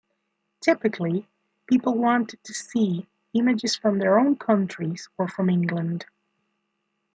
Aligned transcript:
Typically, 0.61 1.29
people 1.67 1.93
wanted 1.95 2.43
to 2.43 2.55
see 2.55 3.07
images 3.35 3.75
from 3.75 3.99
their 3.99 4.17
own 4.17 4.35
countries 4.35 5.07
or 5.15 5.27
from 5.27 5.47
England. 5.47 6.07